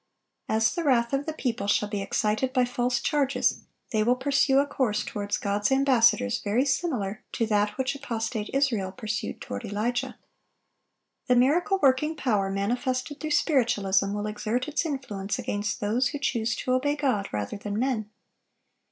[0.47, 3.61] (1026) As the wrath of the people shall be excited by false charges,
[3.91, 8.91] they will pursue a course toward God's ambassadors very similar to that which apostate Israel
[8.91, 10.17] pursued toward Elijah.
[11.27, 16.55] The miracle working power manifested through Spiritualism will exert its influence against those who choose
[16.55, 18.09] to obey God rather than men.